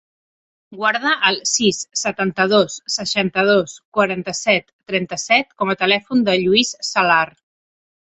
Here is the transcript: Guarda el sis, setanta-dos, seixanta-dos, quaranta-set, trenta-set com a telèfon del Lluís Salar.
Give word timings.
Guarda 0.77 1.11
el 1.29 1.37
sis, 1.49 1.81
setanta-dos, 2.05 2.79
seixanta-dos, 2.95 3.77
quaranta-set, 3.99 4.69
trenta-set 4.93 5.57
com 5.63 5.75
a 5.77 5.81
telèfon 5.87 6.29
del 6.33 6.47
Lluís 6.49 6.77
Salar. 6.95 7.25